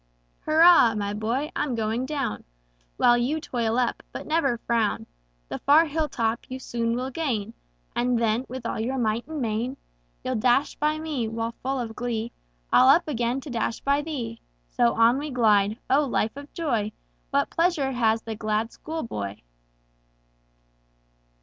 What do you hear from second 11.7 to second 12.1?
of